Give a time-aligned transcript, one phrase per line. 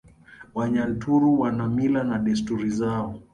[0.55, 3.19] Wanyaturu wana Mila na Desturi zao